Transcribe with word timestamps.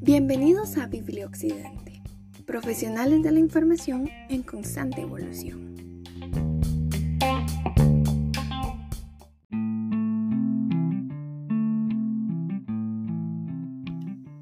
Bienvenidos 0.00 0.76
a 0.76 0.86
Biblioccidente, 0.86 2.00
profesionales 2.46 3.22
de 3.22 3.32
la 3.32 3.40
información 3.40 4.08
en 4.28 4.42
constante 4.42 5.00
evolución. 5.00 5.74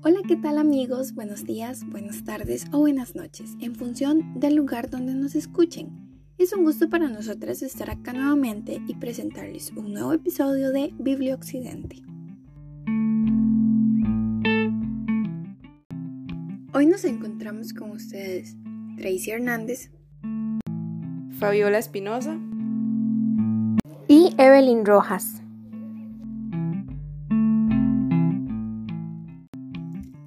Hola, 0.02 0.18
¿qué 0.28 0.36
tal 0.36 0.58
amigos? 0.58 1.14
Buenos 1.14 1.44
días, 1.44 1.86
buenas 1.86 2.24
tardes 2.24 2.66
o 2.72 2.80
buenas 2.80 3.14
noches, 3.14 3.56
en 3.60 3.74
función 3.74 4.38
del 4.38 4.54
lugar 4.56 4.90
donde 4.90 5.14
nos 5.14 5.34
escuchen. 5.34 6.09
Es 6.40 6.54
un 6.54 6.64
gusto 6.64 6.88
para 6.88 7.06
nosotras 7.06 7.60
estar 7.60 7.90
acá 7.90 8.14
nuevamente 8.14 8.80
y 8.88 8.94
presentarles 8.94 9.72
un 9.76 9.92
nuevo 9.92 10.14
episodio 10.14 10.72
de 10.72 10.94
Biblioccidente. 10.98 11.96
Hoy 16.72 16.86
nos 16.86 17.04
encontramos 17.04 17.74
con 17.74 17.90
ustedes 17.90 18.56
Tracy 18.96 19.32
Hernández, 19.32 19.90
Fabiola 21.38 21.76
Espinosa 21.76 22.38
y 24.08 24.34
Evelyn 24.38 24.86
Rojas. 24.86 25.42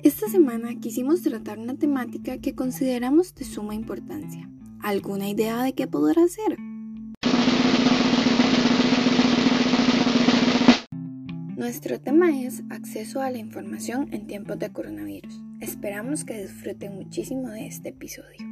Esta 0.03 0.27
semana 0.29 0.79
quisimos 0.79 1.23
tratar 1.23 1.57
una 1.57 1.73
temática 1.73 2.37
que 2.37 2.53
consideramos 2.53 3.33
de 3.33 3.45
suma 3.45 3.73
importancia. 3.73 4.52
¿Alguna 4.83 5.29
idea 5.29 5.63
de 5.63 5.71
qué 5.71 5.87
podrá 5.87 6.27
ser? 6.27 6.57
Nuestro 11.55 12.01
tema 12.01 12.41
es 12.41 12.63
acceso 12.69 13.21
a 13.21 13.29
la 13.29 13.37
información 13.37 14.09
en 14.11 14.27
tiempos 14.27 14.59
de 14.59 14.73
coronavirus. 14.73 15.39
Esperamos 15.61 16.25
que 16.25 16.41
disfruten 16.41 16.95
muchísimo 16.95 17.47
de 17.47 17.65
este 17.65 17.89
episodio. 17.89 18.45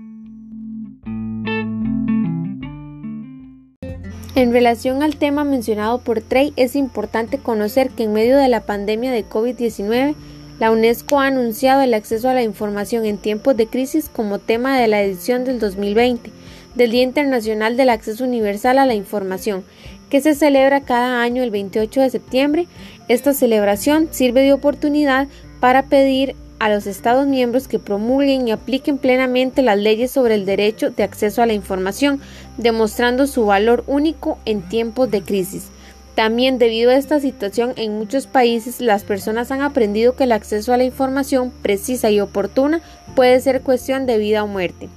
En 4.34 4.54
relación 4.54 5.04
al 5.04 5.18
tema 5.18 5.44
mencionado 5.44 6.00
por 6.00 6.22
Trey, 6.22 6.54
es 6.56 6.78
importante 6.78 7.40
conocer 7.40 7.90
que 7.90 8.04
en 8.04 8.14
medio 8.14 8.38
de 8.38 8.48
la 8.48 8.62
pandemia 8.62 9.12
de 9.12 9.28
COVID-19, 9.28 10.16
la 10.62 10.70
UNESCO 10.70 11.20
ha 11.20 11.26
anunciado 11.26 11.81
el 11.81 11.95
acceso 11.95 12.30
a 12.30 12.36
la 12.36 12.44
información 12.44 13.04
en 13.04 13.17
tiempos 13.17 13.58
de 13.58 13.66
crisis 13.66 14.09
como 14.09 14.38
tema 14.38 14.80
de 14.80 14.88
la 14.88 15.02
edición 15.02 15.44
del 15.44 15.59
2020 15.59 16.30
del 16.76 16.92
Día 16.92 17.02
Internacional 17.02 17.78
del 17.78 17.90
Acceso 17.90 18.23
Universal 18.23 18.78
a 18.78 18.86
la 18.86 18.94
Información, 18.94 19.64
que 20.12 20.22
se 20.22 20.36
celebra 20.36 20.81
cada 20.81 21.23
año 21.23 21.42
el 21.42 21.50
28 21.50 22.02
de 22.02 22.09
septiembre. 22.12 22.68
Esta 23.08 23.34
celebración 23.34 24.09
sirve 24.12 24.44
de 24.44 24.53
oportunidad 24.53 25.28
para 25.59 25.88
pedir 25.88 26.36
a 26.59 26.70
los 26.70 26.86
Estados 26.86 27.25
miembros 27.25 27.68
que 27.68 27.80
promulguen 27.80 28.48
y 28.48 28.52
apliquen 28.52 29.00
plenamente 29.00 29.64
las 29.64 29.80
leyes 29.80 30.12
sobre 30.12 30.36
el 30.36 30.46
derecho 30.46 30.92
de 30.92 31.02
acceso 31.02 31.42
a 31.42 31.48
la 31.48 31.53
información, 31.53 32.22
demostrando 32.58 33.25
su 33.25 33.48
valor 33.48 33.84
único 33.88 34.38
en 34.46 34.62
tiempos 34.62 35.09
de 35.09 35.23
crisis. 35.23 35.72
También 36.16 36.58
debido 36.58 36.92
a 36.92 36.95
esta 36.95 37.20
situación 37.20 37.73
en 37.78 37.98
muchos 37.98 38.28
países 38.28 38.81
las 38.81 39.04
personas 39.04 39.50
han 39.52 39.62
aprendido 39.62 40.16
que 40.16 40.26
el 40.26 40.34
acceso 40.34 40.73
a 40.73 40.78
la 40.78 40.84
información 40.84 41.52
precisa 41.62 42.12
y 42.12 42.20
oportuna 42.20 42.81
puede 43.16 43.40
ser 43.40 43.62
cuestión 43.62 44.06
de 44.06 44.18
vida 44.18 44.44
o 44.44 44.48
muerte. 44.48 44.90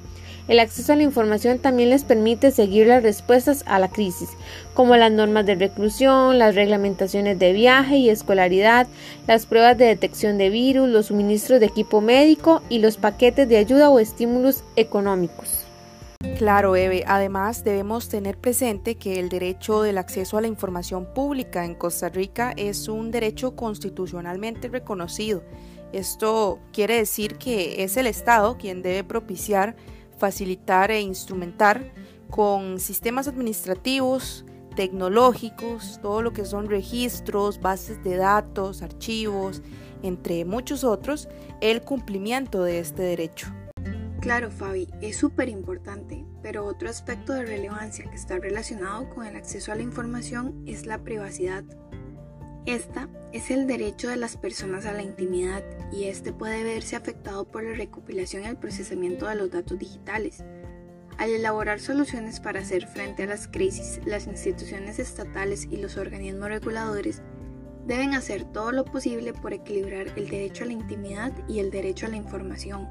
El 0.46 0.60
acceso 0.60 0.92
a 0.92 0.96
la 0.96 1.04
información 1.04 1.58
también 1.58 1.88
les 1.88 2.04
permite 2.04 2.50
seguir 2.50 2.86
las 2.86 3.02
respuestas 3.02 3.62
a 3.66 3.78
la 3.78 3.88
crisis, 3.88 4.28
como 4.74 4.94
las 4.94 5.10
normas 5.10 5.46
de 5.46 5.54
reclusión, 5.54 6.38
las 6.38 6.54
reglamentaciones 6.54 7.38
de 7.38 7.54
viaje 7.54 7.96
y 7.96 8.10
escolaridad, 8.10 8.86
las 9.26 9.46
pruebas 9.46 9.78
de 9.78 9.86
detección 9.86 10.36
de 10.36 10.50
virus, 10.50 10.90
los 10.90 11.06
suministros 11.06 11.60
de 11.60 11.66
equipo 11.66 12.02
médico 12.02 12.60
y 12.68 12.80
los 12.80 12.98
paquetes 12.98 13.48
de 13.48 13.56
ayuda 13.56 13.88
o 13.88 13.98
estímulos 13.98 14.64
económicos. 14.76 15.63
Claro, 16.38 16.74
Eve. 16.74 17.04
Además, 17.06 17.62
debemos 17.62 18.08
tener 18.08 18.36
presente 18.38 18.96
que 18.96 19.20
el 19.20 19.28
derecho 19.28 19.82
del 19.82 19.98
acceso 19.98 20.36
a 20.36 20.40
la 20.40 20.48
información 20.48 21.06
pública 21.14 21.64
en 21.64 21.74
Costa 21.74 22.08
Rica 22.08 22.52
es 22.56 22.88
un 22.88 23.10
derecho 23.10 23.54
constitucionalmente 23.54 24.68
reconocido. 24.68 25.42
Esto 25.92 26.58
quiere 26.72 26.96
decir 26.96 27.36
que 27.38 27.84
es 27.84 27.96
el 27.96 28.08
Estado 28.08 28.58
quien 28.58 28.82
debe 28.82 29.04
propiciar 29.04 29.76
facilitar 30.18 30.90
e 30.90 31.00
instrumentar 31.00 31.92
con 32.30 32.80
sistemas 32.80 33.28
administrativos, 33.28 34.44
tecnológicos, 34.74 36.00
todo 36.02 36.20
lo 36.20 36.32
que 36.32 36.44
son 36.44 36.68
registros, 36.68 37.60
bases 37.60 38.02
de 38.02 38.16
datos, 38.16 38.82
archivos, 38.82 39.62
entre 40.02 40.44
muchos 40.44 40.82
otros, 40.82 41.28
el 41.60 41.82
cumplimiento 41.82 42.64
de 42.64 42.80
este 42.80 43.02
derecho. 43.02 43.46
Claro, 44.24 44.50
Fabi, 44.50 44.88
es 45.02 45.18
súper 45.18 45.50
importante, 45.50 46.24
pero 46.42 46.64
otro 46.64 46.88
aspecto 46.88 47.34
de 47.34 47.44
relevancia 47.44 48.08
que 48.08 48.16
está 48.16 48.38
relacionado 48.38 49.10
con 49.10 49.26
el 49.26 49.36
acceso 49.36 49.70
a 49.70 49.74
la 49.74 49.82
información 49.82 50.64
es 50.64 50.86
la 50.86 51.04
privacidad. 51.04 51.62
Esta 52.64 53.10
es 53.34 53.50
el 53.50 53.66
derecho 53.66 54.08
de 54.08 54.16
las 54.16 54.38
personas 54.38 54.86
a 54.86 54.94
la 54.94 55.02
intimidad 55.02 55.62
y 55.92 56.04
este 56.04 56.32
puede 56.32 56.64
verse 56.64 56.96
afectado 56.96 57.44
por 57.44 57.64
la 57.64 57.74
recopilación 57.74 58.44
y 58.44 58.46
el 58.46 58.56
procesamiento 58.56 59.26
de 59.26 59.34
los 59.34 59.50
datos 59.50 59.78
digitales. 59.78 60.42
Al 61.18 61.28
elaborar 61.28 61.78
soluciones 61.78 62.40
para 62.40 62.60
hacer 62.60 62.86
frente 62.86 63.24
a 63.24 63.26
las 63.26 63.46
crisis, 63.46 64.00
las 64.06 64.26
instituciones 64.26 64.98
estatales 64.98 65.68
y 65.70 65.76
los 65.76 65.98
organismos 65.98 66.48
reguladores 66.48 67.20
deben 67.86 68.14
hacer 68.14 68.44
todo 68.44 68.72
lo 68.72 68.86
posible 68.86 69.34
por 69.34 69.52
equilibrar 69.52 70.06
el 70.16 70.30
derecho 70.30 70.64
a 70.64 70.68
la 70.68 70.72
intimidad 70.72 71.34
y 71.46 71.58
el 71.58 71.70
derecho 71.70 72.06
a 72.06 72.08
la 72.08 72.16
información, 72.16 72.88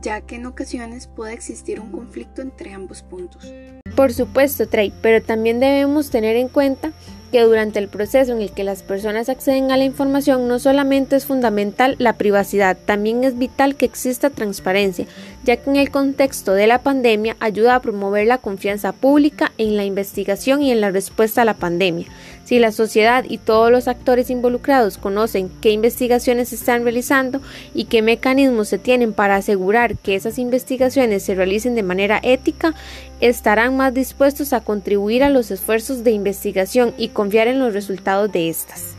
ya 0.00 0.20
que 0.22 0.36
en 0.36 0.46
ocasiones 0.46 1.06
puede 1.06 1.34
existir 1.34 1.80
un 1.80 1.90
conflicto 1.92 2.42
entre 2.42 2.72
ambos 2.72 3.02
puntos. 3.02 3.52
Por 3.94 4.12
supuesto, 4.12 4.66
Trey, 4.66 4.92
pero 5.02 5.22
también 5.22 5.60
debemos 5.60 6.10
tener 6.10 6.36
en 6.36 6.48
cuenta 6.48 6.92
que 7.32 7.40
durante 7.40 7.78
el 7.78 7.88
proceso 7.88 8.32
en 8.32 8.42
el 8.42 8.52
que 8.52 8.62
las 8.62 8.82
personas 8.82 9.30
acceden 9.30 9.72
a 9.72 9.78
la 9.78 9.84
información 9.84 10.46
no 10.48 10.58
solamente 10.58 11.16
es 11.16 11.24
fundamental 11.24 11.96
la 11.98 12.12
privacidad, 12.12 12.76
también 12.84 13.24
es 13.24 13.38
vital 13.38 13.74
que 13.74 13.86
exista 13.86 14.28
transparencia, 14.28 15.06
ya 15.42 15.56
que 15.56 15.70
en 15.70 15.76
el 15.76 15.90
contexto 15.90 16.52
de 16.52 16.66
la 16.66 16.82
pandemia 16.82 17.36
ayuda 17.40 17.74
a 17.74 17.80
promover 17.80 18.26
la 18.26 18.36
confianza 18.38 18.92
pública 18.92 19.50
en 19.56 19.78
la 19.78 19.84
investigación 19.84 20.62
y 20.62 20.70
en 20.72 20.82
la 20.82 20.90
respuesta 20.90 21.40
a 21.40 21.46
la 21.46 21.54
pandemia. 21.54 22.06
Si 22.44 22.58
la 22.58 22.70
sociedad 22.70 23.24
y 23.26 23.38
todos 23.38 23.70
los 23.70 23.88
actores 23.88 24.28
involucrados 24.28 24.98
conocen 24.98 25.50
qué 25.62 25.70
investigaciones 25.70 26.50
se 26.50 26.56
están 26.56 26.82
realizando 26.82 27.40
y 27.72 27.84
qué 27.84 28.02
mecanismos 28.02 28.68
se 28.68 28.78
tienen 28.78 29.14
para 29.14 29.36
asegurar 29.36 29.96
que 29.96 30.16
esas 30.16 30.38
investigaciones 30.38 31.22
se 31.22 31.34
realicen 31.34 31.74
de 31.76 31.82
manera 31.82 32.20
ética, 32.22 32.74
estarán 33.22 33.76
más 33.76 33.94
dispuestos 33.94 34.52
a 34.52 34.64
contribuir 34.64 35.22
a 35.22 35.30
los 35.30 35.52
esfuerzos 35.52 36.02
de 36.02 36.10
investigación 36.10 36.92
y 36.98 37.10
confiar 37.10 37.46
en 37.46 37.60
los 37.60 37.72
resultados 37.72 38.32
de 38.32 38.48
estas. 38.48 38.96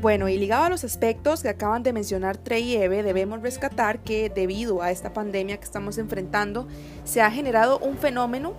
Bueno, 0.00 0.30
y 0.30 0.38
ligado 0.38 0.64
a 0.64 0.70
los 0.70 0.82
aspectos 0.82 1.42
que 1.42 1.50
acaban 1.50 1.82
de 1.82 1.92
mencionar 1.92 2.38
Trey 2.38 2.62
y 2.72 2.76
Eve, 2.76 3.02
debemos 3.02 3.42
rescatar 3.42 3.98
que 3.98 4.30
debido 4.30 4.80
a 4.80 4.90
esta 4.90 5.12
pandemia 5.12 5.58
que 5.58 5.64
estamos 5.64 5.98
enfrentando, 5.98 6.66
se 7.04 7.20
ha 7.20 7.30
generado 7.30 7.78
un 7.80 7.98
fenómeno 7.98 8.54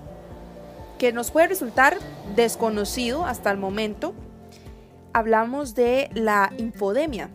que 0.99 1.11
nos 1.11 1.31
puede 1.31 1.47
resultar 1.47 1.97
desconocido 2.35 3.25
hasta 3.25 3.49
el 3.49 3.57
momento, 3.57 4.13
hablamos 5.13 5.73
de 5.73 6.11
la 6.13 6.53
infodemia. 6.59 7.31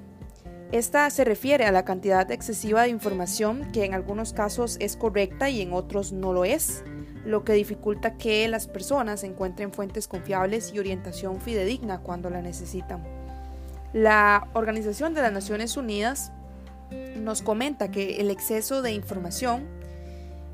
Esta 0.70 1.10
se 1.10 1.24
refiere 1.24 1.64
a 1.64 1.72
la 1.72 1.84
cantidad 1.84 2.30
excesiva 2.30 2.82
de 2.82 2.90
información 2.90 3.72
que 3.72 3.84
en 3.84 3.92
algunos 3.92 4.32
casos 4.32 4.76
es 4.78 4.96
correcta 4.96 5.50
y 5.50 5.62
en 5.62 5.72
otros 5.72 6.12
no 6.12 6.32
lo 6.32 6.44
es, 6.44 6.84
lo 7.24 7.44
que 7.44 7.52
dificulta 7.52 8.14
que 8.14 8.46
las 8.48 8.66
personas 8.66 9.22
encuentren 9.24 9.72
fuentes 9.72 10.08
confiables 10.08 10.72
y 10.74 10.78
orientación 10.78 11.40
fidedigna 11.40 12.00
cuando 12.00 12.30
la 12.30 12.42
necesitan. 12.42 13.02
La 13.92 14.48
Organización 14.54 15.14
de 15.14 15.22
las 15.22 15.32
Naciones 15.32 15.76
Unidas 15.76 16.32
nos 17.16 17.42
comenta 17.42 17.90
que 17.90 18.20
el 18.20 18.30
exceso 18.30 18.82
de 18.82 18.92
información 18.92 19.66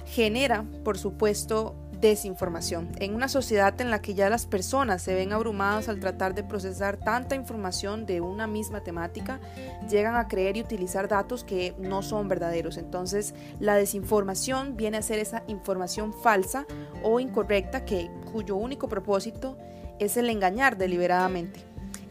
genera, 0.07 0.65
por 0.85 0.99
supuesto, 0.99 1.75
desinformación. 2.01 2.91
En 2.99 3.15
una 3.15 3.29
sociedad 3.29 3.79
en 3.81 3.91
la 3.91 4.01
que 4.01 4.15
ya 4.15 4.31
las 4.31 4.47
personas 4.47 5.03
se 5.03 5.15
ven 5.15 5.33
abrumadas 5.33 5.89
al 5.89 6.01
tratar 6.01 6.35
de 6.35 6.45
procesar 6.45 6.97
tanta 6.97 7.35
información 7.35 8.07
de 8.07 8.21
una 8.21 8.47
misma 8.47 8.83
temática, 8.83 9.41
llegan 9.89 10.17
a 10.17 10.29
creer 10.29 10.57
y 10.57 10.63
utilizar 10.63 11.09
datos 11.09 11.45
que 11.45 11.75
no 11.79 12.03
son 12.03 12.29
verdaderos. 12.29 12.77
Entonces, 12.77 13.35
la 13.59 13.77
desinformación 13.77 14.77
viene 14.77 14.99
a 14.99 15.03
ser 15.03 15.19
esa 15.19 15.43
información 15.49 16.13
falsa 16.13 16.67
o 17.03 17.21
incorrecta 17.21 17.85
que 17.85 18.11
cuyo 18.33 18.57
único 18.57 18.89
propósito 18.89 19.57
es 19.99 20.17
el 20.17 20.31
engañar 20.31 20.77
deliberadamente. 20.77 21.61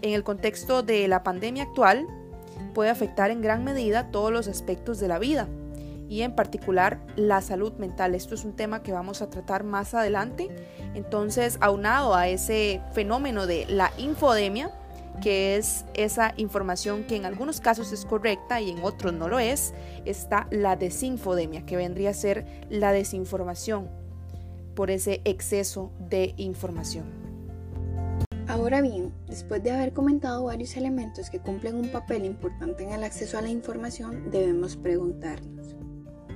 En 0.02 0.14
el 0.14 0.24
contexto 0.24 0.84
de 0.84 1.08
la 1.08 1.24
pandemia 1.24 1.64
actual, 1.64 2.06
puede 2.74 2.90
afectar 2.90 3.32
en 3.32 3.42
gran 3.42 3.64
medida 3.64 4.12
todos 4.12 4.32
los 4.32 4.48
aspectos 4.48 5.00
de 5.00 5.08
la 5.08 5.18
vida, 5.18 5.48
y 6.10 6.22
en 6.22 6.36
particular 6.36 7.00
la 7.16 7.42
salud 7.42 7.74
mental. 7.74 8.16
Esto 8.16 8.36
es 8.36 8.46
un 8.46 8.56
tema 8.56 8.84
que 8.84 8.92
vamos 8.92 9.22
a 9.22 9.30
tratar 9.30 9.64
más 9.64 9.94
adelante. 9.94 10.50
Entonces, 10.94 11.58
aunado 11.62 12.16
a 12.16 12.28
ese 12.28 12.82
fenómeno 12.94 13.48
de 13.48 13.66
la 13.68 13.92
infodemia, 13.98 14.72
que 15.22 15.56
es 15.56 15.86
esa 15.94 16.34
información 16.38 17.04
que 17.04 17.16
en 17.16 17.26
algunos 17.26 17.60
casos 17.60 17.92
es 17.92 18.06
correcta 18.06 18.62
y 18.62 18.70
en 18.70 18.84
otros 18.84 19.14
no 19.14 19.28
lo 19.28 19.40
es, 19.40 19.74
está 20.06 20.48
la 20.52 20.76
desinfodemia, 20.76 21.66
que 21.66 21.76
vendría 21.76 22.12
a 22.12 22.14
ser 22.14 22.46
la 22.70 22.92
desinformación 22.92 23.90
por 24.76 24.92
ese 24.92 25.22
exceso 25.26 25.92
de 26.00 26.34
información. 26.38 27.28
Ahora 28.48 28.82
bien, 28.82 29.12
después 29.28 29.62
de 29.62 29.72
haber 29.72 29.92
comentado 29.92 30.46
varios 30.46 30.78
elementos 30.78 31.30
que 31.30 31.40
cumplen 31.40 31.76
un 31.76 31.90
papel 31.90 32.24
importante 32.24 32.84
en 32.84 32.92
el 32.92 33.04
acceso 33.04 33.38
a 33.38 33.42
la 33.42 33.50
información, 33.50 34.32
debemos 34.32 34.78
preguntarnos, 34.78 35.76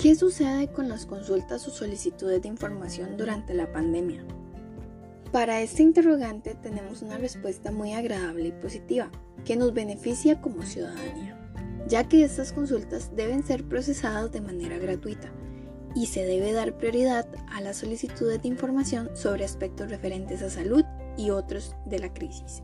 ¿qué 0.02 0.16
sucede 0.16 0.68
con 0.68 0.90
las 0.90 1.06
consultas 1.06 1.68
o 1.68 1.72
solicitudes 1.72 2.42
de 2.42 2.48
información 2.48 3.18
durante 3.18 3.54
la 3.54 3.72
pandemia? 3.72 4.26
Para 5.32 5.62
este 5.62 5.84
interrogante 5.84 6.56
tenemos 6.56 7.04
una 7.04 7.20
respuesta 7.20 7.72
muy 7.72 7.94
agradable 7.94 8.48
y 8.48 8.52
positiva, 8.52 9.12
que 9.46 9.56
nos 9.56 9.76
beneficia 9.76 10.42
como 10.42 10.64
ciudadanía, 10.64 11.38
ya 11.88 12.08
que 12.08 12.24
estas 12.24 12.52
consultas 12.52 13.16
deben 13.16 13.44
ser 13.44 13.64
procesadas 13.64 14.32
de 14.32 14.42
manera 14.42 14.80
gratuita 14.80 15.32
y 15.94 16.08
se 16.08 16.26
debe 16.26 16.52
dar 16.52 16.78
prioridad 16.78 17.28
a 17.54 17.62
las 17.62 17.78
solicitudes 17.78 18.42
de 18.42 18.48
información 18.48 19.12
sobre 19.14 19.46
aspectos 19.46 19.92
referentes 19.92 20.42
a 20.42 20.50
salud 20.50 20.84
y 21.16 21.30
otros 21.30 21.76
de 21.86 22.00
la 22.00 22.12
crisis. 22.12 22.64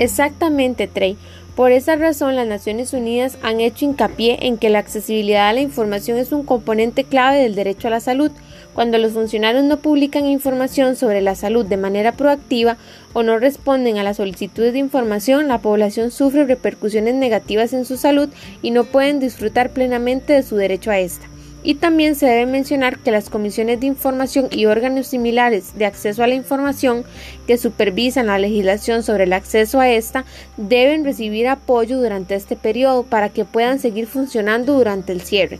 Exactamente, 0.00 0.86
Trey. 0.86 1.18
Por 1.54 1.72
esa 1.72 1.94
razón, 1.94 2.34
las 2.34 2.46
Naciones 2.46 2.94
Unidas 2.94 3.36
han 3.42 3.60
hecho 3.60 3.84
hincapié 3.84 4.46
en 4.46 4.56
que 4.56 4.70
la 4.70 4.78
accesibilidad 4.78 5.50
a 5.50 5.52
la 5.52 5.60
información 5.60 6.16
es 6.16 6.32
un 6.32 6.42
componente 6.42 7.04
clave 7.04 7.42
del 7.42 7.54
derecho 7.54 7.88
a 7.88 7.90
la 7.90 8.00
salud. 8.00 8.30
Cuando 8.72 8.96
los 8.96 9.12
funcionarios 9.12 9.62
no 9.64 9.76
publican 9.76 10.24
información 10.24 10.96
sobre 10.96 11.20
la 11.20 11.34
salud 11.34 11.66
de 11.66 11.76
manera 11.76 12.12
proactiva 12.12 12.78
o 13.12 13.22
no 13.22 13.38
responden 13.38 13.98
a 13.98 14.02
las 14.02 14.16
solicitudes 14.16 14.72
de 14.72 14.78
información, 14.78 15.48
la 15.48 15.58
población 15.58 16.10
sufre 16.10 16.46
repercusiones 16.46 17.14
negativas 17.14 17.74
en 17.74 17.84
su 17.84 17.98
salud 17.98 18.30
y 18.62 18.70
no 18.70 18.84
pueden 18.84 19.20
disfrutar 19.20 19.68
plenamente 19.68 20.32
de 20.32 20.42
su 20.42 20.56
derecho 20.56 20.90
a 20.90 20.98
esta. 20.98 21.26
Y 21.62 21.74
también 21.74 22.14
se 22.14 22.26
debe 22.26 22.46
mencionar 22.46 22.98
que 22.98 23.10
las 23.10 23.28
comisiones 23.28 23.80
de 23.80 23.86
información 23.86 24.48
y 24.50 24.64
órganos 24.64 25.08
similares 25.08 25.76
de 25.76 25.84
acceso 25.84 26.22
a 26.22 26.26
la 26.26 26.34
información 26.34 27.04
que 27.46 27.58
supervisan 27.58 28.26
la 28.26 28.38
legislación 28.38 29.02
sobre 29.02 29.24
el 29.24 29.32
acceso 29.34 29.78
a 29.78 29.90
esta 29.90 30.24
deben 30.56 31.04
recibir 31.04 31.48
apoyo 31.48 31.98
durante 31.98 32.34
este 32.34 32.56
periodo 32.56 33.02
para 33.02 33.28
que 33.28 33.44
puedan 33.44 33.78
seguir 33.78 34.06
funcionando 34.06 34.74
durante 34.74 35.12
el 35.12 35.20
cierre. 35.20 35.58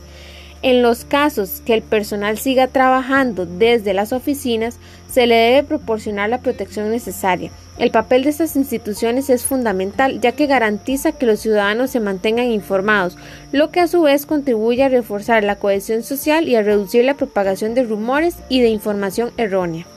En 0.63 0.83
los 0.83 1.05
casos 1.05 1.61
que 1.65 1.73
el 1.73 1.81
personal 1.81 2.37
siga 2.37 2.67
trabajando 2.67 3.45
desde 3.45 3.95
las 3.95 4.13
oficinas, 4.13 4.77
se 5.11 5.25
le 5.25 5.35
debe 5.35 5.63
proporcionar 5.63 6.29
la 6.29 6.41
protección 6.41 6.91
necesaria. 6.91 7.51
El 7.77 7.89
papel 7.89 8.23
de 8.23 8.29
estas 8.29 8.55
instituciones 8.57 9.29
es 9.29 9.45
fundamental 9.45 10.19
ya 10.19 10.33
que 10.33 10.45
garantiza 10.45 11.13
que 11.13 11.25
los 11.25 11.39
ciudadanos 11.39 11.89
se 11.91 11.99
mantengan 11.99 12.47
informados, 12.47 13.17
lo 13.51 13.71
que 13.71 13.79
a 13.79 13.87
su 13.87 14.01
vez 14.01 14.25
contribuye 14.25 14.83
a 14.83 14.89
reforzar 14.89 15.43
la 15.43 15.57
cohesión 15.57 16.03
social 16.03 16.47
y 16.47 16.55
a 16.55 16.63
reducir 16.63 17.05
la 17.05 17.15
propagación 17.15 17.73
de 17.73 17.83
rumores 17.83 18.35
y 18.49 18.61
de 18.61 18.69
información 18.69 19.31
errónea. 19.37 19.87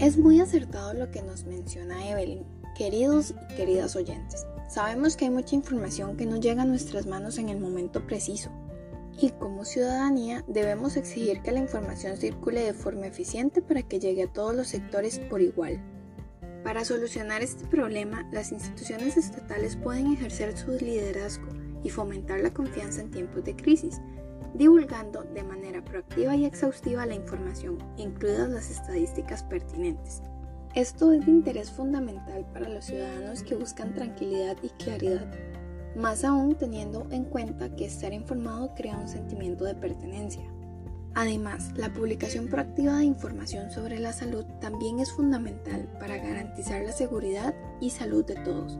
Es 0.00 0.16
muy 0.16 0.40
acertado 0.40 0.94
lo 0.94 1.10
que 1.10 1.22
nos 1.22 1.44
menciona 1.44 2.08
Evelyn, 2.08 2.44
queridos 2.76 3.34
y 3.50 3.54
queridas 3.56 3.96
oyentes. 3.96 4.46
Sabemos 4.68 5.16
que 5.16 5.26
hay 5.26 5.30
mucha 5.30 5.54
información 5.54 6.16
que 6.16 6.24
no 6.24 6.38
llega 6.38 6.62
a 6.62 6.66
nuestras 6.66 7.06
manos 7.06 7.36
en 7.36 7.48
el 7.48 7.60
momento 7.60 8.06
preciso, 8.06 8.50
y 9.20 9.30
como 9.30 9.64
ciudadanía 9.64 10.44
debemos 10.46 10.96
exigir 10.96 11.42
que 11.42 11.52
la 11.52 11.58
información 11.58 12.16
circule 12.16 12.62
de 12.62 12.72
forma 12.72 13.06
eficiente 13.06 13.60
para 13.60 13.82
que 13.82 14.00
llegue 14.00 14.22
a 14.22 14.32
todos 14.32 14.54
los 14.54 14.68
sectores 14.68 15.18
por 15.18 15.42
igual. 15.42 15.80
Para 16.64 16.84
solucionar 16.84 17.42
este 17.42 17.66
problema, 17.66 18.28
las 18.32 18.52
instituciones 18.52 19.16
estatales 19.16 19.76
pueden 19.76 20.12
ejercer 20.12 20.56
su 20.56 20.70
liderazgo 20.72 21.48
y 21.82 21.90
fomentar 21.90 22.40
la 22.40 22.54
confianza 22.54 23.00
en 23.00 23.10
tiempos 23.10 23.44
de 23.44 23.56
crisis, 23.56 24.00
divulgando 24.54 25.24
de 25.24 25.42
manera 25.42 25.84
proactiva 25.84 26.36
y 26.36 26.44
exhaustiva 26.44 27.06
la 27.06 27.14
información, 27.14 27.78
incluidas 27.96 28.48
las 28.48 28.70
estadísticas 28.70 29.42
pertinentes. 29.42 30.22
Esto 30.74 31.12
es 31.12 31.26
de 31.26 31.32
interés 31.32 31.70
fundamental 31.70 32.46
para 32.52 32.68
los 32.68 32.86
ciudadanos 32.86 33.42
que 33.42 33.56
buscan 33.56 33.94
tranquilidad 33.94 34.56
y 34.62 34.68
claridad 34.82 35.26
más 35.94 36.24
aún 36.24 36.54
teniendo 36.54 37.06
en 37.10 37.24
cuenta 37.24 37.74
que 37.76 37.84
estar 37.84 38.12
informado 38.12 38.74
crea 38.74 38.96
un 38.96 39.08
sentimiento 39.08 39.64
de 39.64 39.74
pertenencia. 39.74 40.42
Además, 41.14 41.72
la 41.76 41.92
publicación 41.92 42.48
proactiva 42.48 42.96
de 42.96 43.04
información 43.04 43.70
sobre 43.70 43.98
la 43.98 44.12
salud 44.12 44.44
también 44.60 44.98
es 44.98 45.12
fundamental 45.12 45.86
para 46.00 46.16
garantizar 46.16 46.82
la 46.82 46.92
seguridad 46.92 47.54
y 47.80 47.90
salud 47.90 48.24
de 48.24 48.36
todos, 48.36 48.78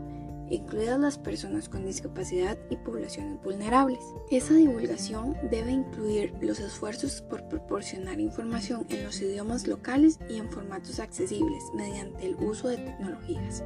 incluidas 0.49 0.99
las 0.99 1.19
personas 1.19 1.69
con 1.69 1.85
discapacidad 1.85 2.57
y 2.71 2.77
poblaciones 2.77 3.43
vulnerables. 3.43 4.01
Esa 4.31 4.55
divulgación 4.55 5.37
debe 5.51 5.73
incluir 5.73 6.33
los 6.41 6.59
esfuerzos 6.61 7.21
por 7.21 7.47
proporcionar 7.49 8.19
información 8.19 8.87
en 8.89 9.05
los 9.05 9.21
idiomas 9.21 9.67
locales 9.67 10.19
y 10.31 10.39
en 10.39 10.51
formatos 10.51 11.01
accesibles 11.01 11.63
mediante 11.75 12.27
el 12.27 12.37
uso 12.37 12.69
de 12.69 12.79
tecnologías. 12.79 13.63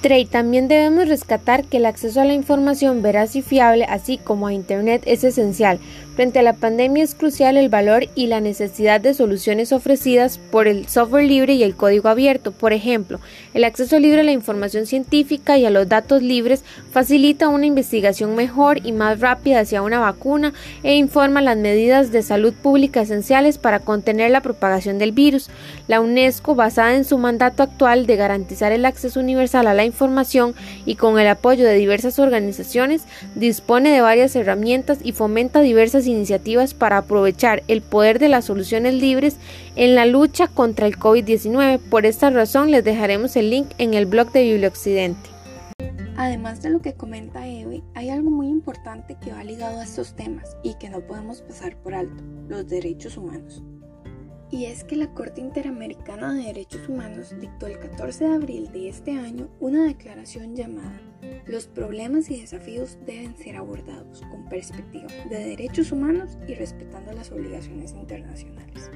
Trey, 0.00 0.26
también 0.26 0.68
debemos 0.68 1.08
rescatar 1.08 1.64
que 1.64 1.78
el 1.78 1.86
acceso 1.86 2.20
a 2.20 2.24
la 2.24 2.32
información 2.32 3.02
veraz 3.02 3.34
y 3.34 3.42
fiable, 3.42 3.84
así 3.84 4.16
como 4.16 4.46
a 4.46 4.52
Internet, 4.52 5.02
es 5.06 5.24
esencial. 5.24 5.80
Frente 6.18 6.40
a 6.40 6.42
la 6.42 6.54
pandemia 6.54 7.04
es 7.04 7.14
crucial 7.14 7.56
el 7.56 7.68
valor 7.68 8.08
y 8.16 8.26
la 8.26 8.40
necesidad 8.40 9.00
de 9.00 9.14
soluciones 9.14 9.70
ofrecidas 9.70 10.38
por 10.50 10.66
el 10.66 10.88
software 10.88 11.24
libre 11.24 11.54
y 11.54 11.62
el 11.62 11.76
código 11.76 12.08
abierto. 12.08 12.50
Por 12.50 12.72
ejemplo, 12.72 13.20
el 13.54 13.62
acceso 13.62 14.00
libre 14.00 14.22
a 14.22 14.24
la 14.24 14.32
información 14.32 14.86
científica 14.86 15.58
y 15.58 15.64
a 15.64 15.70
los 15.70 15.88
datos 15.88 16.20
libres 16.20 16.64
facilita 16.90 17.46
una 17.46 17.66
investigación 17.66 18.34
mejor 18.34 18.84
y 18.84 18.90
más 18.90 19.20
rápida 19.20 19.60
hacia 19.60 19.80
una 19.80 20.00
vacuna 20.00 20.54
e 20.82 20.96
informa 20.96 21.40
las 21.40 21.56
medidas 21.56 22.10
de 22.10 22.22
salud 22.22 22.52
pública 22.52 23.02
esenciales 23.02 23.56
para 23.56 23.78
contener 23.78 24.32
la 24.32 24.42
propagación 24.42 24.98
del 24.98 25.12
virus. 25.12 25.50
La 25.86 26.00
UNESCO, 26.00 26.56
basada 26.56 26.96
en 26.96 27.04
su 27.04 27.16
mandato 27.16 27.62
actual 27.62 28.06
de 28.06 28.16
garantizar 28.16 28.72
el 28.72 28.86
acceso 28.86 29.20
universal 29.20 29.68
a 29.68 29.74
la 29.74 29.84
información 29.84 30.56
y 30.84 30.96
con 30.96 31.20
el 31.20 31.28
apoyo 31.28 31.64
de 31.64 31.74
diversas 31.74 32.18
organizaciones, 32.18 33.04
dispone 33.36 33.92
de 33.92 34.00
varias 34.00 34.34
herramientas 34.34 34.98
y 35.04 35.12
fomenta 35.12 35.60
diversas 35.60 36.07
iniciativas 36.08 36.74
para 36.74 36.98
aprovechar 36.98 37.62
el 37.68 37.82
poder 37.82 38.18
de 38.18 38.28
las 38.28 38.46
soluciones 38.46 38.94
libres 38.94 39.36
en 39.76 39.94
la 39.94 40.06
lucha 40.06 40.48
contra 40.48 40.86
el 40.86 40.98
COVID-19. 40.98 41.78
Por 41.78 42.06
esta 42.06 42.30
razón 42.30 42.70
les 42.70 42.82
dejaremos 42.82 43.36
el 43.36 43.50
link 43.50 43.68
en 43.78 43.94
el 43.94 44.06
blog 44.06 44.32
de 44.32 44.42
Biblioccidente. 44.42 45.30
Además 46.16 46.62
de 46.62 46.70
lo 46.70 46.80
que 46.80 46.94
comenta 46.94 47.46
Eve, 47.46 47.84
hay 47.94 48.10
algo 48.10 48.30
muy 48.30 48.48
importante 48.48 49.16
que 49.22 49.30
va 49.30 49.44
ligado 49.44 49.78
a 49.78 49.84
estos 49.84 50.16
temas 50.16 50.56
y 50.64 50.74
que 50.74 50.90
no 50.90 51.00
podemos 51.06 51.42
pasar 51.42 51.76
por 51.76 51.94
alto, 51.94 52.24
los 52.48 52.66
derechos 52.66 53.16
humanos 53.16 53.62
y 54.50 54.66
es 54.66 54.84
que 54.84 54.96
la 54.96 55.12
Corte 55.12 55.40
Interamericana 55.40 56.32
de 56.32 56.44
Derechos 56.44 56.88
Humanos 56.88 57.34
dictó 57.38 57.66
el 57.66 57.78
14 57.78 58.24
de 58.24 58.34
abril 58.34 58.72
de 58.72 58.88
este 58.88 59.12
año 59.12 59.48
una 59.60 59.84
declaración 59.84 60.56
llamada 60.56 61.00
Los 61.46 61.66
problemas 61.66 62.30
y 62.30 62.40
desafíos 62.40 62.98
deben 63.04 63.36
ser 63.36 63.56
abordados 63.56 64.22
con 64.30 64.48
perspectiva 64.48 65.08
de 65.28 65.44
derechos 65.44 65.92
humanos 65.92 66.38
y 66.46 66.54
respetando 66.54 67.12
las 67.12 67.30
obligaciones 67.30 67.92
internacionales. 67.92 68.90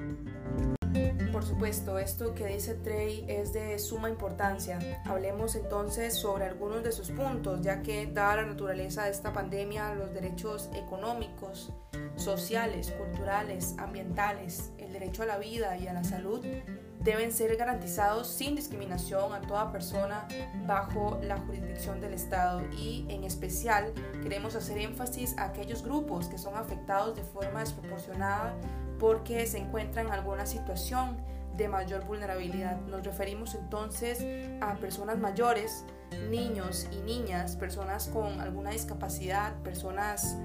Por 1.32 1.44
supuesto, 1.44 1.98
esto 1.98 2.34
que 2.34 2.46
dice 2.46 2.74
Trey 2.74 3.24
es 3.26 3.54
de 3.54 3.78
suma 3.78 4.10
importancia. 4.10 4.78
Hablemos 5.06 5.54
entonces 5.54 6.14
sobre 6.14 6.44
algunos 6.44 6.84
de 6.84 6.92
sus 6.92 7.10
puntos, 7.10 7.62
ya 7.62 7.82
que 7.82 8.06
dada 8.06 8.36
la 8.36 8.46
naturaleza 8.46 9.04
de 9.04 9.10
esta 9.10 9.32
pandemia, 9.32 9.94
los 9.94 10.12
derechos 10.12 10.70
económicos, 10.74 11.72
sociales, 12.22 12.92
culturales, 12.92 13.74
ambientales, 13.78 14.72
el 14.78 14.92
derecho 14.92 15.22
a 15.22 15.26
la 15.26 15.38
vida 15.38 15.76
y 15.76 15.86
a 15.88 15.92
la 15.92 16.04
salud 16.04 16.44
deben 17.00 17.32
ser 17.32 17.56
garantizados 17.56 18.28
sin 18.28 18.54
discriminación 18.54 19.32
a 19.32 19.40
toda 19.40 19.72
persona 19.72 20.28
bajo 20.66 21.18
la 21.22 21.36
jurisdicción 21.38 22.00
del 22.00 22.14
Estado 22.14 22.62
y 22.78 23.06
en 23.08 23.24
especial 23.24 23.92
queremos 24.22 24.54
hacer 24.54 24.78
énfasis 24.78 25.36
a 25.36 25.46
aquellos 25.46 25.82
grupos 25.82 26.28
que 26.28 26.38
son 26.38 26.54
afectados 26.54 27.16
de 27.16 27.22
forma 27.24 27.60
desproporcionada 27.60 28.54
porque 29.00 29.46
se 29.46 29.58
encuentran 29.58 30.06
en 30.06 30.12
alguna 30.12 30.46
situación 30.46 31.16
de 31.56 31.68
mayor 31.68 32.04
vulnerabilidad. 32.04 32.80
Nos 32.82 33.04
referimos 33.04 33.54
entonces 33.54 34.24
a 34.60 34.76
personas 34.76 35.18
mayores, 35.18 35.84
niños 36.30 36.86
y 36.92 37.00
niñas, 37.02 37.56
personas 37.56 38.08
con 38.08 38.40
alguna 38.40 38.70
discapacidad, 38.70 39.54
personas 39.62 40.36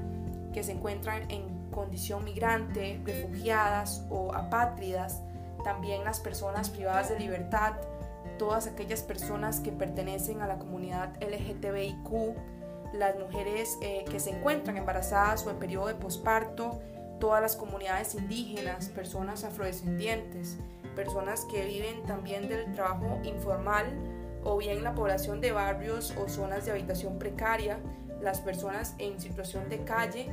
que 0.53 0.63
se 0.63 0.71
encuentran 0.71 1.29
en 1.29 1.56
condición 1.77 2.25
migrante, 2.25 2.99
refugiadas 3.05 4.03
o 4.09 4.33
apátridas, 4.33 5.21
también 5.63 6.03
las 6.03 6.19
personas 6.19 6.71
privadas 6.71 7.09
de 7.09 7.19
libertad, 7.19 7.73
todas 8.39 8.65
aquellas 8.65 9.03
personas 9.03 9.59
que 9.59 9.71
pertenecen 9.71 10.41
a 10.41 10.47
la 10.47 10.57
comunidad 10.57 11.13
LGTBIQ, 11.21 12.35
las 12.93 13.19
mujeres 13.19 13.77
eh, 13.83 14.05
que 14.09 14.19
se 14.19 14.31
encuentran 14.31 14.75
embarazadas 14.75 15.45
o 15.45 15.51
en 15.51 15.57
periodo 15.57 15.85
de 15.85 15.93
posparto, 15.93 16.81
todas 17.19 17.43
las 17.43 17.55
comunidades 17.55 18.15
indígenas, 18.15 18.89
personas 18.89 19.43
afrodescendientes, 19.43 20.57
personas 20.95 21.45
que 21.45 21.63
viven 21.63 22.01
también 22.07 22.49
del 22.49 22.73
trabajo 22.73 23.19
informal 23.23 23.85
o 24.43 24.57
bien 24.57 24.83
la 24.83 24.95
población 24.95 25.41
de 25.41 25.51
barrios 25.51 26.11
o 26.17 26.27
zonas 26.27 26.65
de 26.65 26.71
habitación 26.71 27.19
precaria, 27.19 27.77
las 28.19 28.41
personas 28.41 28.95
en 28.97 29.21
situación 29.21 29.69
de 29.69 29.83
calle 29.83 30.27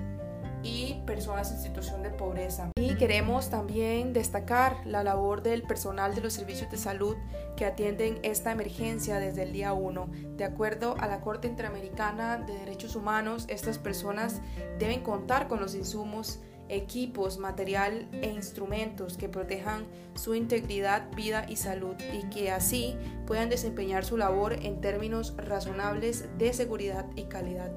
y 0.64 1.02
personas 1.06 1.52
en 1.52 1.60
situación 1.60 2.02
de 2.02 2.10
pobreza. 2.10 2.70
Y 2.80 2.96
queremos 2.96 3.50
también 3.50 4.12
destacar 4.12 4.84
la 4.86 5.04
labor 5.04 5.42
del 5.42 5.62
personal 5.62 6.14
de 6.14 6.22
los 6.22 6.32
servicios 6.32 6.70
de 6.70 6.78
salud 6.78 7.16
que 7.56 7.66
atienden 7.66 8.18
esta 8.22 8.50
emergencia 8.50 9.20
desde 9.20 9.42
el 9.42 9.52
día 9.52 9.74
1. 9.74 10.08
De 10.36 10.44
acuerdo 10.44 10.96
a 10.98 11.06
la 11.06 11.20
Corte 11.20 11.46
Interamericana 11.46 12.38
de 12.38 12.54
Derechos 12.54 12.96
Humanos, 12.96 13.44
estas 13.48 13.78
personas 13.78 14.40
deben 14.78 15.02
contar 15.02 15.46
con 15.46 15.60
los 15.60 15.74
insumos 15.74 16.40
equipos, 16.70 17.38
material 17.38 18.08
e 18.12 18.30
instrumentos 18.30 19.18
que 19.18 19.28
protejan 19.28 19.86
su 20.14 20.34
integridad, 20.34 21.12
vida 21.14 21.44
y 21.46 21.56
salud 21.56 21.94
y 22.12 22.28
que 22.30 22.50
así 22.50 22.96
puedan 23.26 23.50
desempeñar 23.50 24.04
su 24.04 24.16
labor 24.16 24.54
en 24.54 24.80
términos 24.80 25.34
razonables 25.36 26.26
de 26.38 26.54
seguridad 26.54 27.06
y 27.16 27.24
calidad 27.24 27.70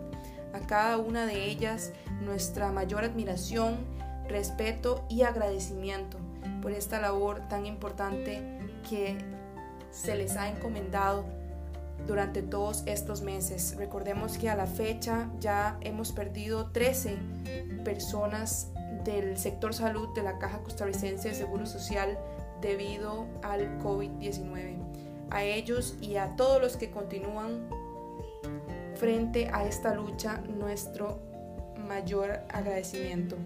a 0.54 0.60
cada 0.68 0.98
una 0.98 1.26
de 1.26 1.46
ellas 1.46 1.92
nuestra 2.22 2.72
mayor 2.72 3.04
admiración, 3.04 3.78
respeto 4.28 5.06
y 5.10 5.24
agradecimiento 5.24 6.18
por 6.62 6.72
esta 6.72 7.00
labor 7.00 7.42
tan 7.50 7.66
importante 7.66 8.44
que 8.90 9.18
se 9.92 10.16
les 10.16 10.36
ha 10.38 10.50
encomendado 10.50 11.26
durante 12.06 12.42
todos 12.42 12.84
estos 12.86 13.22
meses. 13.22 13.76
Recordemos 13.78 14.38
que 14.38 14.50
a 14.50 14.56
la 14.56 14.68
fecha 14.68 15.30
ya 15.40 15.78
hemos 15.82 16.12
perdido 16.12 16.72
13 16.72 17.18
personas 17.84 18.72
del 19.04 19.38
sector 19.38 19.74
salud 19.74 20.14
de 20.14 20.24
la 20.24 20.38
Caja 20.38 20.60
Costarricense 20.60 21.30
de 21.30 21.36
Seguro 21.36 21.66
Social 21.66 22.18
debido 22.62 23.26
al 23.44 23.80
COVID-19. 23.80 24.78
A 25.30 25.44
ellos 25.44 25.96
y 26.02 26.16
a 26.16 26.36
todos 26.36 26.62
los 26.62 26.78
que 26.78 26.92
continúan 26.92 27.70
frente 28.98 29.50
a 29.54 29.66
esta 29.66 29.94
lucha 29.94 30.42
nuestro 30.58 31.20
mayor 31.88 32.40
agradecimiento. 32.50 33.38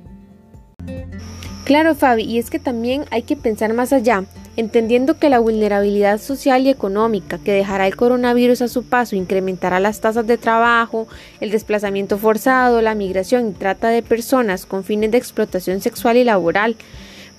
Claro, 1.65 1.93
Fabi, 1.93 2.23
y 2.23 2.39
es 2.39 2.49
que 2.49 2.59
también 2.59 3.05
hay 3.11 3.21
que 3.21 3.35
pensar 3.35 3.73
más 3.73 3.93
allá, 3.93 4.25
entendiendo 4.57 5.19
que 5.19 5.29
la 5.29 5.39
vulnerabilidad 5.39 6.19
social 6.19 6.63
y 6.63 6.69
económica 6.69 7.37
que 7.37 7.53
dejará 7.53 7.87
el 7.87 7.95
coronavirus 7.95 8.63
a 8.63 8.67
su 8.67 8.83
paso 8.83 9.15
incrementará 9.15 9.79
las 9.79 10.01
tasas 10.01 10.25
de 10.25 10.37
trabajo, 10.37 11.07
el 11.39 11.51
desplazamiento 11.51 12.17
forzado, 12.17 12.81
la 12.81 12.95
migración 12.95 13.49
y 13.49 13.53
trata 13.53 13.89
de 13.89 14.01
personas 14.01 14.65
con 14.65 14.83
fines 14.83 15.11
de 15.11 15.19
explotación 15.19 15.81
sexual 15.81 16.17
y 16.17 16.23
laboral. 16.23 16.75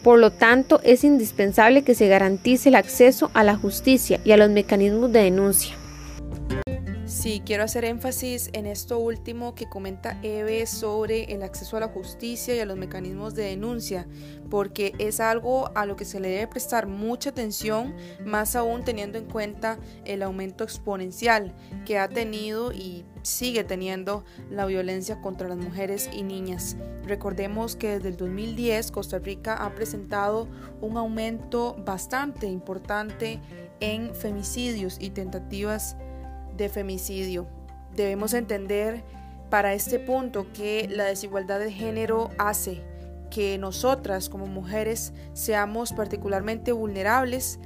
Por 0.03 0.19
lo 0.19 0.31
tanto, 0.31 0.81
es 0.83 1.05
indispensable 1.05 1.83
que 1.83 1.95
se 1.95 2.09
garantice 2.09 2.71
el 2.71 2.77
acceso 2.77 3.31
a 3.35 3.45
la 3.45 3.57
justicia 3.57 4.21
y 4.25 4.33
a 4.33 4.37
los 4.37 4.51
mecanismos 4.51 5.13
de 5.13 5.25
denuncia. 5.25 5.82
Sí, 7.23 7.41
quiero 7.47 7.63
hacer 7.63 7.85
énfasis 7.85 8.51
en 8.53 8.67
esto 8.67 8.99
último 8.99 9.55
que 9.55 9.69
comenta 9.69 10.19
Eve 10.25 10.67
sobre 10.67 11.33
el 11.33 11.45
acceso 11.45 11.77
a 11.77 11.81
la 11.81 11.87
justicia 11.87 12.53
y 12.57 12.59
a 12.59 12.67
los 12.67 12.77
mecanismos 12.77 13.37
de 13.37 13.45
denuncia, 13.45 14.09
porque 14.51 14.93
es 14.99 15.21
algo 15.21 15.71
a 15.77 15.87
lo 15.87 15.95
que 15.95 16.05
se 16.05 16.19
le 16.19 16.31
debe 16.31 16.49
prestar 16.49 16.89
mucha 16.89 17.31
atención, 17.31 17.95
más 18.25 18.57
aún 18.57 18.83
teniendo 18.83 19.19
en 19.19 19.27
cuenta 19.27 19.79
el 20.05 20.25
aumento 20.25 20.65
exponencial 20.65 21.55
que 21.87 21.97
ha 21.97 22.09
tenido 22.09 22.73
y 22.73 23.05
sigue 23.23 23.63
teniendo 23.63 24.25
la 24.51 24.67
violencia 24.67 25.21
contra 25.21 25.47
las 25.47 25.59
mujeres 25.59 26.11
y 26.13 26.25
niñas. 26.25 26.77
Recordemos 27.05 27.77
que 27.77 27.91
desde 27.91 28.09
el 28.09 28.17
2010 28.17 28.91
Costa 28.91 29.21
Rica 29.21 29.65
ha 29.65 29.73
presentado 29.77 30.49
un 30.81 30.97
aumento 30.97 31.77
bastante 31.87 32.49
importante 32.49 33.39
en 33.79 34.13
femicidios 34.13 34.97
y 35.01 35.11
tentativas 35.11 35.97
de 35.97 36.12
femicidio. 36.69 37.47
Debemos 37.95 38.35
entender 38.35 39.03
para 39.51 39.75
este 39.75 39.99
punto 39.99 40.47
que 40.53 40.89
la 40.91 41.05
desigualdad 41.05 41.59
de 41.59 41.71
género 41.71 42.31
hace 42.39 42.83
que 43.31 43.57
nosotras 43.59 44.29
como 44.29 44.47
mujeres 44.47 45.13
seamos 45.33 45.93
particularmente 45.93 46.73
vulnerables 46.73 47.59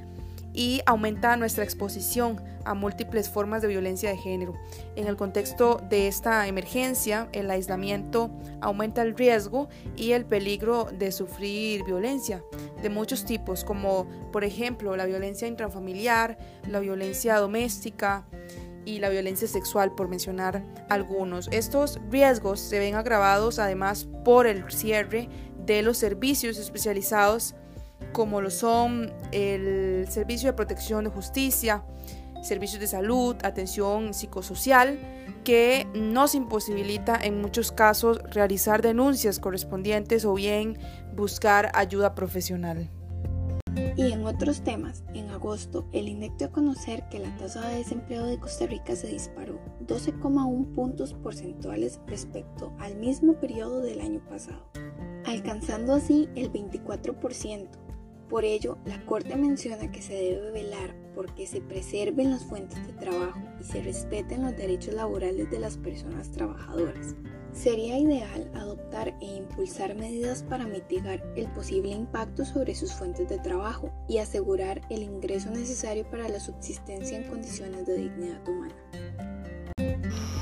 y 0.53 0.81
aumenta 0.87 1.37
nuestra 1.37 1.65
exposición 1.65 2.41
a 2.65 2.75
múltiples 2.75 3.29
formas 3.29 3.63
de 3.63 3.69
violencia 3.69 4.11
de 4.11 4.17
género. 4.17 4.55
En 4.97 5.07
el 5.07 5.17
contexto 5.17 5.81
de 5.89 6.09
esta 6.09 6.47
emergencia, 6.49 7.29
el 7.33 7.51
aislamiento 7.51 8.31
aumenta 8.61 9.03
el 9.03 9.17
riesgo 9.17 9.69
y 9.97 10.13
el 10.13 10.25
peligro 10.25 10.89
de 10.99 11.13
sufrir 11.13 11.85
violencia 11.85 12.43
de 12.83 12.89
muchos 12.89 13.25
tipos, 13.25 13.65
como 13.65 14.09
por 14.33 14.45
ejemplo 14.45 14.97
la 14.97 15.05
violencia 15.05 15.47
intrafamiliar, 15.47 16.39
la 16.69 16.81
violencia 16.81 17.37
doméstica, 17.37 18.27
y 18.87 19.01
la 19.01 19.11
violencia 19.11 19.47
sexual, 19.47 19.95
por 19.95 20.09
mencionar 20.09 20.65
algunos. 20.89 21.49
Estos 21.53 22.01
riesgos 22.11 22.61
se 22.61 22.79
ven 22.79 22.95
agravados 22.95 23.59
además 23.59 24.09
por 24.25 24.47
el 24.47 24.71
cierre 24.71 25.29
de 25.67 25.83
los 25.83 25.99
servicios 25.99 26.57
especializados 26.57 27.55
como 28.13 28.41
lo 28.41 28.51
son 28.51 29.13
el 29.33 30.07
Servicio 30.09 30.49
de 30.49 30.53
Protección 30.55 31.05
de 31.05 31.11
Justicia, 31.11 31.85
servicios 32.43 32.81
de 32.81 32.87
salud, 32.87 33.37
atención 33.43 34.15
psicosocial, 34.15 34.99
que 35.45 35.87
nos 35.95 36.35
imposibilita 36.35 37.19
en 37.23 37.41
muchos 37.41 37.73
casos 37.73 38.21
realizar 38.31 38.83
denuncias 38.83 39.39
correspondientes 39.39 40.25
o 40.25 40.35
bien 40.35 40.79
buscar 41.15 41.71
ayuda 41.75 42.15
profesional. 42.15 42.91
Y 43.97 44.13
en 44.13 44.27
otros 44.27 44.61
temas, 44.61 45.05
en 45.15 45.31
agosto, 45.31 45.89
el 45.93 46.09
INEC 46.09 46.37
dio 46.37 46.49
a 46.49 46.53
conocer 46.53 47.09
que 47.09 47.19
la 47.19 47.35
tasa 47.39 47.67
de 47.67 47.79
desempleo 47.79 48.27
de 48.27 48.39
Costa 48.39 48.67
Rica 48.67 48.95
se 48.95 49.07
disparó 49.07 49.59
12,1 49.87 50.75
puntos 50.75 51.15
porcentuales 51.15 51.99
respecto 52.07 52.75
al 52.79 52.97
mismo 52.97 53.41
periodo 53.41 53.81
del 53.81 54.03
año 54.03 54.21
pasado, 54.29 54.69
alcanzando 55.25 55.95
así 55.95 56.29
el 56.35 56.53
24%. 56.53 57.86
Por 58.29 58.45
ello, 58.45 58.79
la 58.85 59.05
Corte 59.07 59.37
menciona 59.37 59.91
que 59.91 60.03
se 60.03 60.15
debe 60.15 60.51
velar 60.51 60.95
porque 61.15 61.47
se 61.47 61.61
preserven 61.61 62.31
las 62.31 62.45
fuentes 62.45 62.85
de 62.87 62.93
trabajo 62.95 63.41
y 63.61 63.65
se 63.65 63.81
respeten 63.83 64.43
los 64.43 64.57
derechos 64.57 64.95
laborales 64.95 65.51
de 65.51 65.61
las 65.61 65.79
personas 65.79 66.31
trabajadoras. 66.33 67.15
Sería 67.53 67.99
ideal 67.99 68.51
adoptar 68.55 69.17
e 69.23 69.37
impulsar 69.37 69.95
medidas 69.95 70.43
para 70.43 70.67
mitigar 70.67 71.25
el 71.37 71.51
posible 71.53 71.93
impacto 71.93 72.45
sobre 72.45 72.75
sus 72.75 72.93
fuentes 72.93 73.29
de 73.31 73.39
trabajo 73.39 73.91
y 74.09 74.19
asegurar 74.19 74.83
el 74.91 75.03
ingreso 75.03 75.51
necesario 75.51 76.09
para 76.11 76.29
la 76.29 76.39
subsistencia 76.41 77.17
en 77.17 77.31
condiciones 77.31 77.87
de 77.87 77.97
dignidad 77.97 78.47
humana. 78.47 78.75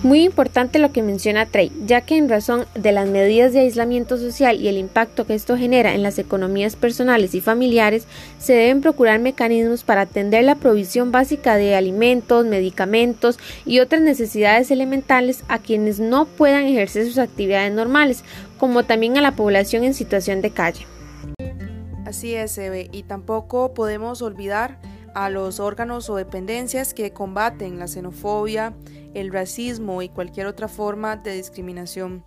Muy 0.05 0.23
importante 0.23 0.79
lo 0.79 0.93
que 0.93 1.03
menciona 1.03 1.47
Trey, 1.47 1.73
ya 1.87 2.03
que 2.03 2.19
en 2.19 2.29
razón 2.29 2.67
de 2.75 2.93
las 2.93 3.09
medidas 3.09 3.55
de 3.55 3.61
aislamiento 3.61 4.19
social 4.19 4.61
y 4.61 4.69
el 4.69 4.77
impacto 4.77 5.27
que 5.27 5.33
esto 5.35 5.57
genera 5.57 5.95
en 5.95 6.03
las 6.03 6.19
economías 6.19 6.77
personales 6.77 7.35
y 7.35 7.41
familiares, 7.41 8.07
se 8.39 8.53
deben 8.53 8.83
procurar 8.83 9.19
mecanismos 9.19 9.83
para 9.83 10.03
atender 10.03 10.45
la 10.45 10.57
provisión 10.57 11.11
básica 11.11 11.57
de 11.57 11.75
alimentos, 11.75 12.45
medicamentos 12.45 13.39
y 13.65 13.81
otras 13.81 14.03
necesidades 14.03 14.71
elementales 14.71 15.43
a 15.49 15.59
quienes 15.59 16.01
no 16.01 16.27
puedan 16.27 16.65
ejercer 16.65 17.07
sus 17.07 17.17
actividades 17.17 17.73
normales, 17.73 18.25
como 18.59 18.83
también 18.83 19.17
a 19.17 19.23
la 19.23 19.33
población 19.33 19.85
en 19.85 19.95
situación 19.95 20.43
de 20.43 20.51
calle. 20.51 20.87
Así 22.05 22.35
es, 22.35 22.59
Eve, 22.59 22.91
y 22.93 23.05
tampoco 23.05 23.73
podemos 23.73 24.21
olvidar 24.21 24.77
a 25.15 25.31
los 25.31 25.61
órganos 25.61 26.11
o 26.11 26.17
dependencias 26.17 26.93
que 26.93 27.13
combaten 27.13 27.79
la 27.79 27.89
xenofobia, 27.89 28.75
el 29.15 29.33
racismo 29.33 30.03
y 30.03 30.09
cualquier 30.09 30.47
otra 30.47 30.69
forma 30.69 31.17
de 31.17 31.35
discriminación. 31.35 32.25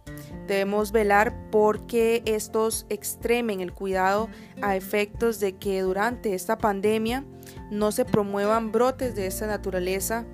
Debemos 0.48 0.92
velar 0.92 1.50
porque 1.52 2.24
estos 2.26 2.86
extremen 2.90 3.62
el 3.62 3.74
cuidado 3.74 4.30
a 4.62 4.76
efectos 4.76 5.40
de 5.40 5.58
que 5.58 5.82
durante 5.82 6.34
esta 6.34 6.58
pandemia 6.58 7.26
no 7.70 7.92
se 7.92 8.06
promuevan 8.06 8.72
brotes 8.72 9.16
de 9.16 9.28
esta 9.28 9.48
naturaleza 9.48 10.26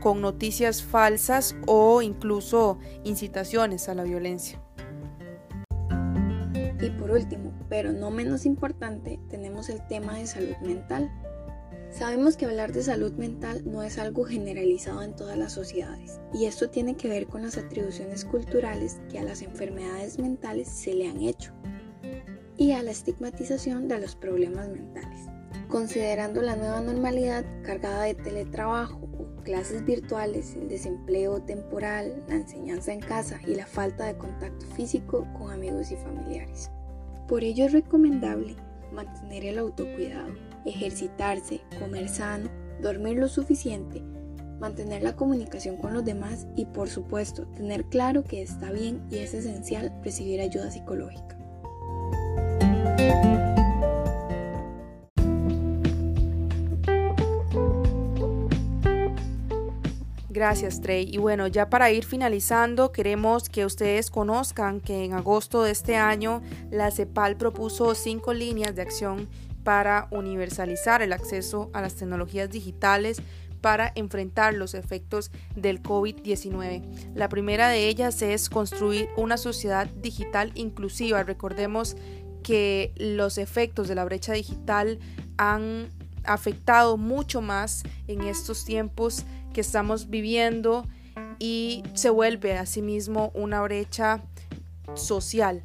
con 0.00 0.20
noticias 0.20 0.82
falsas 0.82 1.54
o 1.66 2.02
incluso 2.02 2.78
incitaciones 3.04 3.88
a 3.88 3.94
la 3.94 4.02
violencia. 4.02 4.60
Y 6.80 6.90
por 6.90 7.10
último, 7.10 7.52
pero 7.68 7.92
no 7.92 8.10
menos 8.10 8.46
importante, 8.46 9.20
tenemos 9.28 9.68
el 9.68 9.86
tema 9.86 10.14
de 10.14 10.26
salud 10.26 10.56
mental. 10.62 11.10
Sabemos 11.90 12.36
que 12.36 12.46
hablar 12.46 12.72
de 12.72 12.84
salud 12.84 13.12
mental 13.14 13.62
no 13.64 13.82
es 13.82 13.98
algo 13.98 14.24
generalizado 14.24 15.02
en 15.02 15.14
todas 15.14 15.36
las 15.36 15.52
sociedades, 15.52 16.20
y 16.32 16.44
esto 16.44 16.70
tiene 16.70 16.96
que 16.96 17.08
ver 17.08 17.26
con 17.26 17.42
las 17.42 17.58
atribuciones 17.58 18.24
culturales 18.24 19.00
que 19.10 19.18
a 19.18 19.24
las 19.24 19.42
enfermedades 19.42 20.18
mentales 20.18 20.68
se 20.68 20.94
le 20.94 21.08
han 21.08 21.20
hecho, 21.20 21.52
y 22.56 22.72
a 22.72 22.82
la 22.84 22.92
estigmatización 22.92 23.88
de 23.88 23.98
los 23.98 24.14
problemas 24.14 24.68
mentales. 24.68 25.26
Considerando 25.68 26.42
la 26.42 26.54
nueva 26.54 26.80
normalidad 26.80 27.44
cargada 27.62 28.04
de 28.04 28.14
teletrabajo 28.14 29.08
o 29.18 29.42
clases 29.42 29.84
virtuales, 29.84 30.54
el 30.54 30.68
desempleo 30.68 31.42
temporal, 31.42 32.24
la 32.28 32.36
enseñanza 32.36 32.92
en 32.92 33.00
casa 33.00 33.40
y 33.46 33.56
la 33.56 33.66
falta 33.66 34.06
de 34.06 34.16
contacto 34.16 34.64
físico 34.76 35.26
con 35.36 35.50
amigos 35.50 35.90
y 35.90 35.96
familiares. 35.96 36.70
Por 37.26 37.42
ello 37.42 37.66
es 37.66 37.72
recomendable 37.72 38.54
mantener 38.92 39.44
el 39.44 39.58
autocuidado 39.58 40.49
ejercitarse, 40.64 41.60
comer 41.78 42.08
sano, 42.08 42.50
dormir 42.80 43.18
lo 43.18 43.28
suficiente, 43.28 44.02
mantener 44.60 45.02
la 45.02 45.16
comunicación 45.16 45.76
con 45.76 45.94
los 45.94 46.04
demás 46.04 46.46
y 46.56 46.66
por 46.66 46.88
supuesto 46.88 47.46
tener 47.48 47.84
claro 47.86 48.24
que 48.24 48.42
está 48.42 48.70
bien 48.70 49.02
y 49.10 49.18
es 49.18 49.34
esencial 49.34 49.92
recibir 50.02 50.40
ayuda 50.40 50.70
psicológica. 50.70 51.40
Gracias, 60.40 60.80
Trey. 60.80 61.06
Y 61.12 61.18
bueno, 61.18 61.48
ya 61.48 61.68
para 61.68 61.90
ir 61.90 62.04
finalizando, 62.04 62.92
queremos 62.92 63.50
que 63.50 63.66
ustedes 63.66 64.10
conozcan 64.10 64.80
que 64.80 65.04
en 65.04 65.12
agosto 65.12 65.62
de 65.64 65.72
este 65.72 65.96
año 65.96 66.40
la 66.70 66.90
CEPAL 66.90 67.36
propuso 67.36 67.94
cinco 67.94 68.32
líneas 68.32 68.74
de 68.74 68.80
acción 68.80 69.28
para 69.64 70.08
universalizar 70.10 71.02
el 71.02 71.12
acceso 71.12 71.70
a 71.72 71.80
las 71.80 71.94
tecnologías 71.96 72.50
digitales 72.50 73.22
para 73.60 73.92
enfrentar 73.94 74.54
los 74.54 74.74
efectos 74.74 75.30
del 75.54 75.82
COVID-19. 75.82 77.12
La 77.14 77.28
primera 77.28 77.68
de 77.68 77.88
ellas 77.88 78.22
es 78.22 78.48
construir 78.48 79.08
una 79.16 79.36
sociedad 79.36 79.86
digital 79.86 80.52
inclusiva. 80.54 81.22
Recordemos 81.22 81.96
que 82.42 82.92
los 82.96 83.38
efectos 83.38 83.88
de 83.88 83.94
la 83.94 84.04
brecha 84.04 84.32
digital 84.32 84.98
han 85.36 85.88
afectado 86.24 86.96
mucho 86.96 87.40
más 87.40 87.82
en 88.06 88.22
estos 88.22 88.64
tiempos 88.64 89.24
que 89.52 89.60
estamos 89.60 90.08
viviendo 90.10 90.86
y 91.38 91.82
se 91.94 92.10
vuelve 92.10 92.56
asimismo 92.56 93.30
una 93.34 93.62
brecha 93.62 94.22
social. 94.94 95.64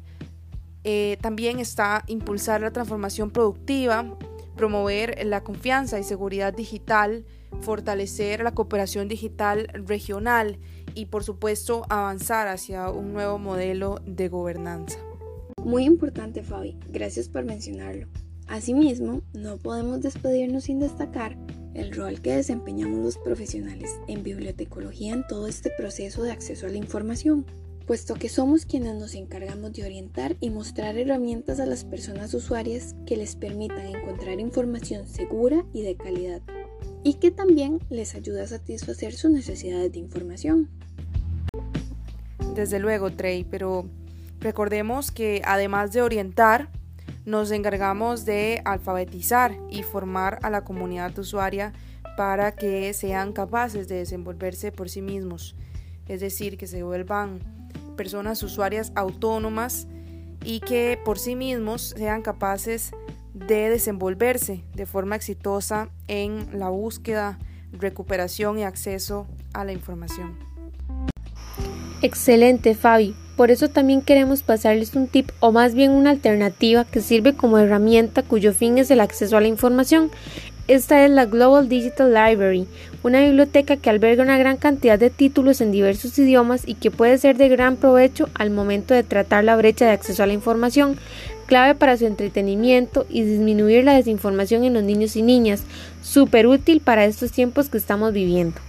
Eh, 0.88 1.18
también 1.20 1.58
está 1.58 2.04
impulsar 2.06 2.60
la 2.60 2.70
transformación 2.70 3.32
productiva, 3.32 4.16
promover 4.54 5.26
la 5.26 5.42
confianza 5.42 5.98
y 5.98 6.04
seguridad 6.04 6.54
digital, 6.54 7.24
fortalecer 7.60 8.44
la 8.44 8.52
cooperación 8.52 9.08
digital 9.08 9.66
regional 9.72 10.60
y 10.94 11.06
por 11.06 11.24
supuesto 11.24 11.84
avanzar 11.88 12.46
hacia 12.46 12.88
un 12.88 13.12
nuevo 13.12 13.36
modelo 13.36 14.00
de 14.06 14.28
gobernanza. 14.28 14.96
Muy 15.64 15.86
importante 15.86 16.44
Fabi, 16.44 16.78
gracias 16.88 17.28
por 17.28 17.44
mencionarlo. 17.44 18.06
Asimismo, 18.46 19.22
no 19.32 19.56
podemos 19.56 20.02
despedirnos 20.02 20.64
sin 20.64 20.78
destacar 20.78 21.36
el 21.74 21.92
rol 21.92 22.20
que 22.20 22.36
desempeñamos 22.36 23.00
los 23.00 23.18
profesionales 23.18 23.90
en 24.06 24.22
bibliotecología 24.22 25.14
en 25.14 25.26
todo 25.26 25.48
este 25.48 25.70
proceso 25.76 26.22
de 26.22 26.30
acceso 26.30 26.66
a 26.66 26.70
la 26.70 26.76
información, 26.76 27.44
puesto 27.86 28.14
que 28.14 28.28
somos 28.28 28.66
quienes 28.66 28.96
nos 28.96 29.14
encargamos 29.14 29.72
de 29.72 29.84
orientar 29.84 30.36
y 30.40 30.50
mostrar 30.50 30.98
herramientas 30.98 31.60
a 31.60 31.66
las 31.66 31.84
personas 31.84 32.34
usuarias 32.34 32.96
que 33.06 33.16
les 33.16 33.36
permitan 33.36 33.86
encontrar 33.86 34.40
información 34.40 35.06
segura 35.06 35.64
y 35.72 35.82
de 35.82 35.96
calidad, 35.96 36.42
y 37.04 37.14
que 37.14 37.30
también 37.30 37.78
les 37.88 38.16
ayuda 38.16 38.42
a 38.42 38.48
satisfacer 38.48 39.12
sus 39.14 39.30
necesidades 39.30 39.92
de 39.92 40.00
información. 40.00 40.68
Desde 42.56 42.80
luego, 42.80 43.12
Trey, 43.12 43.44
pero 43.44 43.88
recordemos 44.40 45.12
que 45.12 45.40
además 45.44 45.92
de 45.92 46.02
orientar, 46.02 46.70
nos 47.24 47.50
encargamos 47.50 48.24
de 48.24 48.62
alfabetizar 48.64 49.56
y 49.70 49.82
formar 49.82 50.38
a 50.42 50.50
la 50.50 50.64
comunidad 50.64 51.16
usuaria 51.18 51.72
para 52.16 52.52
que 52.52 52.92
sean 52.94 53.32
capaces 53.32 53.88
de 53.88 53.96
desenvolverse 53.96 54.72
por 54.72 54.88
sí 54.88 55.02
mismos, 55.02 55.54
es 56.08 56.20
decir, 56.20 56.56
que 56.56 56.66
se 56.66 56.82
vuelvan 56.82 57.55
personas 57.96 58.42
usuarias 58.42 58.92
autónomas 58.94 59.86
y 60.44 60.60
que 60.60 60.98
por 61.04 61.18
sí 61.18 61.34
mismos 61.34 61.94
sean 61.96 62.22
capaces 62.22 62.92
de 63.34 63.68
desenvolverse 63.68 64.62
de 64.74 64.86
forma 64.86 65.16
exitosa 65.16 65.88
en 66.08 66.58
la 66.58 66.68
búsqueda, 66.68 67.38
recuperación 67.72 68.58
y 68.58 68.64
acceso 68.64 69.26
a 69.52 69.64
la 69.64 69.72
información. 69.72 70.36
Excelente, 72.02 72.74
Fabi. 72.74 73.14
Por 73.36 73.50
eso 73.50 73.68
también 73.68 74.00
queremos 74.00 74.42
pasarles 74.42 74.94
un 74.94 75.08
tip 75.08 75.30
o 75.40 75.52
más 75.52 75.74
bien 75.74 75.90
una 75.90 76.10
alternativa 76.10 76.84
que 76.84 77.02
sirve 77.02 77.34
como 77.34 77.58
herramienta 77.58 78.22
cuyo 78.22 78.54
fin 78.54 78.78
es 78.78 78.90
el 78.90 79.00
acceso 79.00 79.36
a 79.36 79.42
la 79.42 79.48
información. 79.48 80.10
Esta 80.68 81.04
es 81.04 81.10
la 81.10 81.26
Global 81.26 81.68
Digital 81.68 82.12
Library, 82.14 82.66
una 83.06 83.20
biblioteca 83.20 83.76
que 83.76 83.88
alberga 83.88 84.24
una 84.24 84.36
gran 84.36 84.56
cantidad 84.56 84.98
de 84.98 85.10
títulos 85.10 85.60
en 85.60 85.70
diversos 85.70 86.18
idiomas 86.18 86.66
y 86.66 86.74
que 86.74 86.90
puede 86.90 87.18
ser 87.18 87.36
de 87.36 87.48
gran 87.48 87.76
provecho 87.76 88.28
al 88.34 88.50
momento 88.50 88.94
de 88.94 89.04
tratar 89.04 89.44
la 89.44 89.54
brecha 89.54 89.86
de 89.86 89.92
acceso 89.92 90.24
a 90.24 90.26
la 90.26 90.32
información, 90.32 90.98
clave 91.46 91.76
para 91.76 91.96
su 91.96 92.04
entretenimiento 92.04 93.06
y 93.08 93.22
disminuir 93.22 93.84
la 93.84 93.94
desinformación 93.94 94.64
en 94.64 94.74
los 94.74 94.82
niños 94.82 95.14
y 95.14 95.22
niñas, 95.22 95.62
súper 96.02 96.48
útil 96.48 96.80
para 96.80 97.04
estos 97.04 97.30
tiempos 97.30 97.68
que 97.68 97.78
estamos 97.78 98.12
viviendo. 98.12 98.60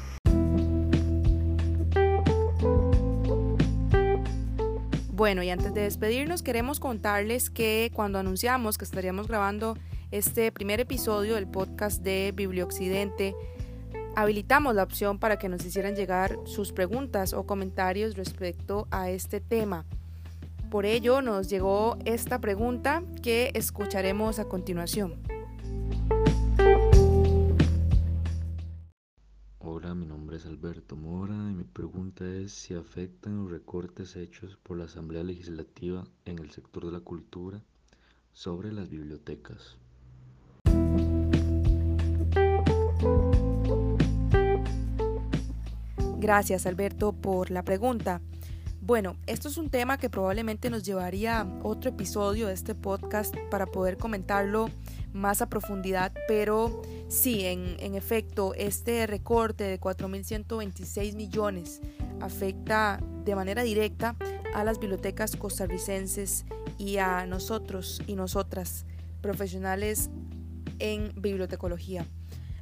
Bueno, 5.13 5.41
y 5.41 5.49
antes 5.49 5.73
de 5.73 5.81
despedirnos, 5.81 6.43
queremos 6.43 6.79
contarles 6.79 7.49
que 7.49 7.89
cuando 7.91 8.19
anunciamos 8.19 8.77
que 8.77 8.85
estaríamos 8.85 9.27
grabando 9.27 9.79
este 10.11 10.51
primer 10.51 10.79
episodio 10.79 11.33
del 11.33 11.47
podcast 11.47 12.03
de 12.03 12.33
Biblioccidente, 12.35 13.33
habilitamos 14.17 14.73
la 14.73 14.81
opción 14.81 15.19
para 15.19 15.37
que 15.37 15.47
nos 15.47 15.63
hicieran 15.63 15.95
llegar 15.95 16.39
sus 16.45 16.71
preguntas 16.71 17.33
o 17.33 17.45
comentarios 17.45 18.15
respecto 18.15 18.87
a 18.89 19.11
este 19.11 19.39
tema. 19.41 19.85
Por 20.71 20.87
ello 20.87 21.21
nos 21.21 21.49
llegó 21.49 21.99
esta 22.03 22.41
pregunta 22.41 23.03
que 23.21 23.51
escucharemos 23.53 24.39
a 24.39 24.45
continuación. 24.45 25.21
Hola, 29.59 29.93
mi 29.93 30.07
nombre 30.07 30.37
es 30.37 30.47
Alberto 30.47 30.95
Mora 30.95 31.35
y 31.35 31.53
mi 31.53 31.63
pregunta 31.63 32.25
es 32.25 32.53
si 32.53 32.73
afectan 32.73 33.37
los 33.37 33.51
recortes 33.51 34.15
hechos 34.15 34.57
por 34.63 34.79
la 34.79 34.85
Asamblea 34.85 35.23
Legislativa 35.23 36.03
en 36.25 36.39
el 36.39 36.49
sector 36.49 36.87
de 36.87 36.91
la 36.91 37.01
cultura 37.01 37.61
sobre 38.33 38.71
las 38.71 38.89
bibliotecas. 38.89 39.77
Gracias 46.27 46.65
Alberto 46.65 47.13
por 47.13 47.51
la 47.51 47.63
pregunta. 47.63 48.19
Bueno, 48.81 49.15
esto 49.27 49.47
es 49.47 49.55
un 49.55 49.69
tema 49.69 49.97
que 49.97 50.09
probablemente 50.09 50.69
nos 50.69 50.83
llevaría 50.83 51.47
otro 51.63 51.91
episodio 51.91 52.47
de 52.47 52.53
este 52.53 52.75
podcast 52.75 53.33
para 53.49 53.65
poder 53.65 53.95
comentarlo 53.95 54.69
más 55.13 55.41
a 55.41 55.47
profundidad, 55.47 56.11
pero 56.27 56.81
sí, 57.07 57.45
en, 57.45 57.77
en 57.79 57.95
efecto, 57.95 58.53
este 58.55 59.07
recorte 59.07 59.63
de 59.63 59.79
4.126 59.79 61.15
millones 61.15 61.79
afecta 62.19 62.99
de 63.23 63.33
manera 63.33 63.63
directa 63.63 64.17
a 64.53 64.65
las 64.65 64.79
bibliotecas 64.81 65.37
costarricenses 65.37 66.43
y 66.77 66.97
a 66.97 67.25
nosotros 67.25 68.01
y 68.05 68.15
nosotras, 68.15 68.85
profesionales 69.21 70.09
en 70.79 71.13
bibliotecología. 71.15 72.05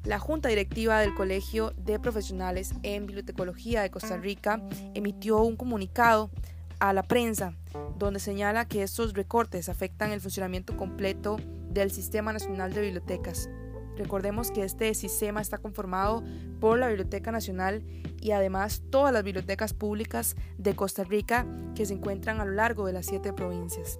La 0.05 0.19
Junta 0.19 0.49
Directiva 0.49 0.99
del 0.99 1.15
Colegio 1.15 1.73
de 1.77 1.99
Profesionales 1.99 2.75
en 2.83 3.07
Bibliotecología 3.07 3.81
de 3.81 3.89
Costa 3.89 4.17
Rica 4.17 4.61
emitió 4.93 5.41
un 5.41 5.55
comunicado 5.55 6.29
a 6.79 6.93
la 6.93 7.01
prensa 7.01 7.55
donde 7.97 8.19
señala 8.19 8.67
que 8.67 8.83
estos 8.83 9.13
recortes 9.13 9.67
afectan 9.67 10.11
el 10.11 10.21
funcionamiento 10.21 10.77
completo 10.77 11.37
del 11.71 11.89
Sistema 11.89 12.31
Nacional 12.33 12.71
de 12.71 12.81
Bibliotecas. 12.81 13.49
Recordemos 13.97 14.51
que 14.51 14.63
este 14.63 14.93
sistema 14.93 15.41
está 15.41 15.57
conformado 15.57 16.23
por 16.59 16.77
la 16.77 16.87
Biblioteca 16.87 17.31
Nacional 17.31 17.81
y 18.21 18.29
además 18.29 18.83
todas 18.91 19.11
las 19.11 19.23
bibliotecas 19.23 19.73
públicas 19.73 20.35
de 20.59 20.75
Costa 20.75 21.03
Rica 21.03 21.47
que 21.73 21.87
se 21.87 21.93
encuentran 21.93 22.39
a 22.39 22.45
lo 22.45 22.51
largo 22.51 22.85
de 22.85 22.93
las 22.93 23.07
siete 23.07 23.33
provincias. 23.33 23.99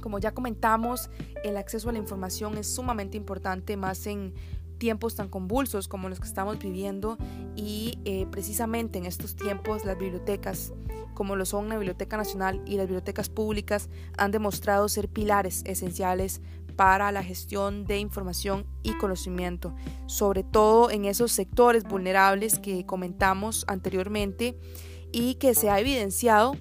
Como 0.00 0.18
ya 0.18 0.32
comentamos, 0.32 1.10
el 1.44 1.58
acceso 1.58 1.90
a 1.90 1.92
la 1.92 1.98
información 1.98 2.56
es 2.56 2.66
sumamente 2.66 3.18
importante 3.18 3.76
más 3.76 4.06
en 4.06 4.32
tiempos 4.80 5.14
tan 5.14 5.28
convulsos 5.28 5.86
como 5.86 6.08
los 6.08 6.18
que 6.18 6.26
estamos 6.26 6.58
viviendo 6.58 7.16
y 7.54 8.00
eh, 8.04 8.26
precisamente 8.32 8.98
en 8.98 9.06
estos 9.06 9.36
tiempos 9.36 9.84
las 9.84 9.96
bibliotecas, 9.96 10.72
como 11.14 11.36
lo 11.36 11.44
son 11.44 11.68
la 11.68 11.76
Biblioteca 11.76 12.16
Nacional 12.16 12.60
y 12.66 12.76
las 12.76 12.86
bibliotecas 12.86 13.28
públicas, 13.28 13.88
han 14.18 14.32
demostrado 14.32 14.88
ser 14.88 15.08
pilares 15.08 15.62
esenciales 15.66 16.40
para 16.74 17.12
la 17.12 17.22
gestión 17.22 17.84
de 17.84 17.98
información 17.98 18.66
y 18.82 18.94
conocimiento, 18.94 19.74
sobre 20.06 20.42
todo 20.42 20.90
en 20.90 21.04
esos 21.04 21.30
sectores 21.30 21.84
vulnerables 21.84 22.58
que 22.58 22.86
comentamos 22.86 23.64
anteriormente 23.68 24.58
y 25.12 25.34
que 25.34 25.54
se 25.54 25.68
ha 25.68 25.78
evidenciado 25.78 26.56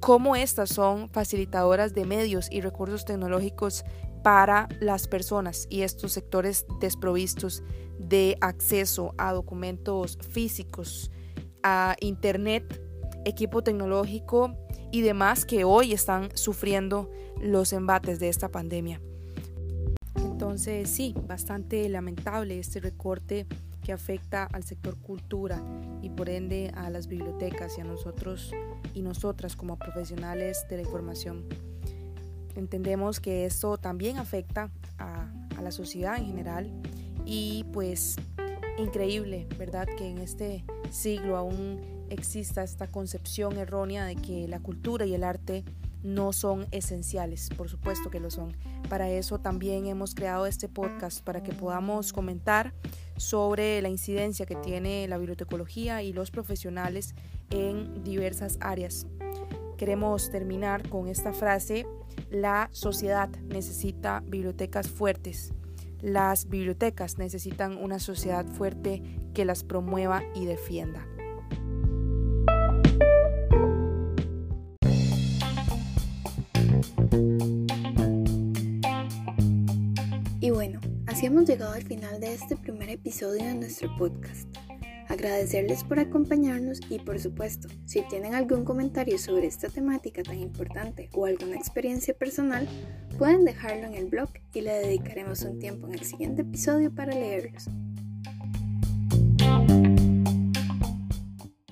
cómo 0.00 0.36
estas 0.36 0.68
son 0.68 1.08
facilitadoras 1.08 1.94
de 1.94 2.04
medios 2.04 2.48
y 2.50 2.60
recursos 2.60 3.06
tecnológicos 3.06 3.84
para 4.24 4.68
las 4.80 5.06
personas 5.06 5.66
y 5.68 5.82
estos 5.82 6.12
sectores 6.12 6.64
desprovistos 6.80 7.62
de 7.98 8.38
acceso 8.40 9.14
a 9.18 9.34
documentos 9.34 10.18
físicos, 10.30 11.10
a 11.62 11.94
Internet, 12.00 12.82
equipo 13.26 13.62
tecnológico 13.62 14.56
y 14.90 15.02
demás 15.02 15.44
que 15.44 15.64
hoy 15.64 15.92
están 15.92 16.34
sufriendo 16.34 17.10
los 17.38 17.74
embates 17.74 18.18
de 18.18 18.30
esta 18.30 18.48
pandemia. 18.48 18.98
Entonces 20.16 20.88
sí, 20.88 21.14
bastante 21.26 21.86
lamentable 21.90 22.58
este 22.58 22.80
recorte 22.80 23.46
que 23.82 23.92
afecta 23.92 24.44
al 24.44 24.64
sector 24.64 24.98
cultura 24.98 25.62
y 26.00 26.08
por 26.08 26.30
ende 26.30 26.72
a 26.74 26.88
las 26.88 27.08
bibliotecas 27.08 27.76
y 27.76 27.82
a 27.82 27.84
nosotros 27.84 28.52
y 28.94 29.02
nosotras 29.02 29.54
como 29.54 29.78
profesionales 29.78 30.64
de 30.70 30.76
la 30.76 30.82
información. 30.82 31.44
Entendemos 32.56 33.20
que 33.20 33.44
esto 33.44 33.78
también 33.78 34.18
afecta 34.18 34.70
a, 34.98 35.30
la 35.62 35.70
sociedad 35.70 36.18
en 36.18 36.26
general 36.26 36.70
y 37.24 37.64
pues 37.72 38.16
increíble, 38.76 39.46
¿verdad? 39.56 39.86
Que 39.96 40.10
en 40.10 40.18
este 40.18 40.64
siglo 40.90 41.38
aún 41.38 41.80
exista 42.10 42.62
esta 42.62 42.86
concepción 42.86 43.56
errónea 43.56 44.04
de 44.04 44.16
que 44.16 44.46
la 44.46 44.60
cultura 44.60 45.06
y 45.06 45.14
el 45.14 45.24
arte 45.24 45.64
no 46.02 46.34
son 46.34 46.66
esenciales, 46.70 47.48
por 47.56 47.70
supuesto 47.70 48.10
que 48.10 48.20
lo 48.20 48.30
son. 48.30 48.54
Para 48.90 49.08
eso 49.08 49.38
también 49.38 49.86
hemos 49.86 50.14
creado 50.14 50.44
este 50.44 50.68
podcast, 50.68 51.24
para 51.24 51.42
que 51.42 51.52
podamos 51.52 52.12
comentar 52.12 52.74
sobre 53.16 53.80
la 53.80 53.88
incidencia 53.88 54.44
que 54.44 54.56
tiene 54.56 55.08
la 55.08 55.16
bibliotecología 55.16 56.02
y 56.02 56.12
los 56.12 56.30
profesionales 56.30 57.14
en 57.50 58.04
diversas 58.04 58.58
áreas. 58.60 59.06
Queremos 59.76 60.30
terminar 60.30 60.88
con 60.88 61.08
esta 61.08 61.32
frase, 61.32 61.86
la 62.30 62.68
sociedad 62.70 63.28
necesita 63.48 64.22
bibliotecas 64.24 64.88
fuertes. 64.88 65.52
Las 66.00 66.48
bibliotecas 66.48 67.18
necesitan 67.18 67.76
una 67.76 67.98
sociedad 67.98 68.46
fuerte 68.46 69.02
que 69.34 69.44
las 69.44 69.64
promueva 69.64 70.22
y 70.34 70.44
defienda. 70.44 71.06
Y 80.40 80.50
bueno, 80.50 80.80
así 81.06 81.26
hemos 81.26 81.46
llegado 81.46 81.72
al 81.72 81.82
final 81.82 82.20
de 82.20 82.34
este 82.34 82.56
primer 82.56 82.90
episodio 82.90 83.44
de 83.44 83.54
nuestro 83.54 83.96
podcast. 83.96 84.46
Agradecerles 85.24 85.84
por 85.84 85.98
acompañarnos 85.98 86.80
y 86.90 86.98
por 86.98 87.18
supuesto, 87.18 87.68
si 87.86 88.02
tienen 88.02 88.34
algún 88.34 88.62
comentario 88.62 89.16
sobre 89.16 89.46
esta 89.46 89.70
temática 89.70 90.22
tan 90.22 90.38
importante 90.38 91.08
o 91.14 91.24
alguna 91.24 91.56
experiencia 91.56 92.12
personal, 92.12 92.68
pueden 93.16 93.46
dejarlo 93.46 93.86
en 93.86 93.94
el 93.94 94.04
blog 94.04 94.28
y 94.52 94.60
le 94.60 94.72
dedicaremos 94.72 95.40
un 95.44 95.58
tiempo 95.58 95.86
en 95.86 95.94
el 95.94 96.04
siguiente 96.04 96.42
episodio 96.42 96.94
para 96.94 97.14
leerlos. 97.14 97.70